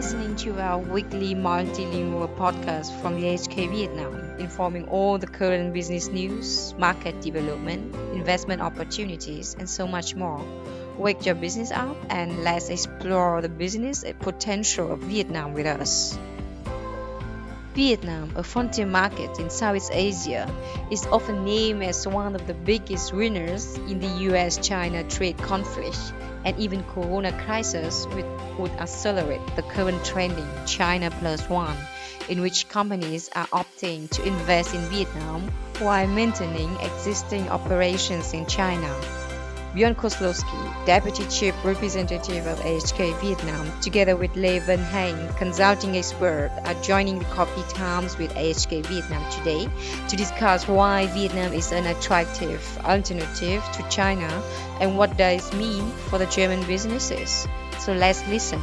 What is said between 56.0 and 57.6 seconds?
for the German businesses.